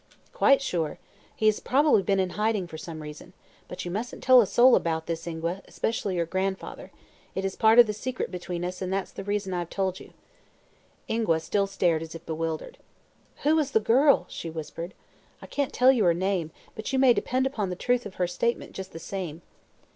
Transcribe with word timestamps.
"Quite 0.33 0.63
sure. 0.63 0.97
He 1.35 1.45
has 1.45 1.59
probably 1.59 2.01
been 2.01 2.19
in 2.19 2.31
hiding, 2.31 2.65
for 2.65 2.77
some 2.79 3.03
reason. 3.03 3.33
But 3.67 3.85
you 3.85 3.91
mustn't 3.91 4.23
tell 4.23 4.41
a 4.41 4.47
soul 4.47 4.75
about 4.75 5.05
this, 5.05 5.27
Ingua; 5.27 5.61
especially 5.67 6.15
your 6.15 6.25
grandfather. 6.25 6.89
It 7.35 7.45
is 7.45 7.55
part 7.55 7.77
of 7.77 7.85
the 7.85 7.93
secret 7.93 8.31
between 8.31 8.65
us, 8.65 8.81
and 8.81 8.91
that's 8.91 9.11
the 9.11 9.23
reason 9.23 9.53
I 9.53 9.59
have 9.59 9.69
told 9.69 9.99
you." 9.99 10.13
Ingua 11.07 11.39
still 11.39 11.67
stared 11.67 12.01
as 12.01 12.15
if 12.15 12.25
bewildered. 12.25 12.79
"Who 13.43 13.55
was 13.55 13.69
the 13.73 13.79
girl?" 13.79 14.25
she 14.27 14.49
whispered. 14.49 14.95
"I 15.39 15.45
can't 15.45 15.71
tell 15.71 15.91
you 15.91 16.03
her 16.05 16.15
name, 16.15 16.49
but 16.73 16.91
you 16.91 16.97
may 16.97 17.13
depend 17.13 17.45
upon 17.45 17.69
the 17.69 17.75
truth 17.75 18.07
of 18.07 18.15
her 18.15 18.25
statement, 18.25 18.71
just 18.73 18.93
the 18.93 18.97
same." 18.99 19.43